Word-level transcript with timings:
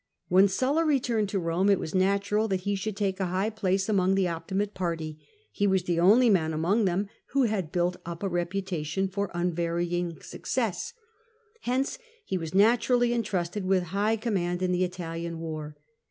When 0.29 0.47
Sulla 0.47 0.83
returned 0.83 1.29
to 1.29 1.39
Eome, 1.39 1.69
it 1.69 1.77
was 1.79 1.93
natural 1.93 2.47
that 2.47 2.65
lie 2.65 2.73
should 2.73 2.97
take 2.97 3.19
a 3.19 3.27
high 3.27 3.51
place 3.51 3.87
among 3.87 4.15
the 4.15 4.25
Optimate 4.27 4.73
party: 4.73 5.19
he 5.51 5.67
was 5.67 5.83
the 5.83 5.99
only 5.99 6.27
man 6.27 6.53
among 6.53 6.85
them 6.85 7.07
who 7.33 7.43
had 7.43 7.71
built 7.71 7.97
up 8.03 8.23
a 8.23 8.27
repu 8.27 8.63
tation 8.65 9.07
for 9.11 9.29
unvarying 9.35 10.19
success. 10.21 10.93
Hence 11.59 11.99
he 12.25 12.35
was 12.35 12.55
naturally 12.55 13.13
entrusted 13.13 13.63
with 13.63 13.83
high 13.93 14.15
command 14.15 14.63
in 14.63 14.71
the 14.71 14.83
Italian 14.83 15.37
war. 15.37 15.77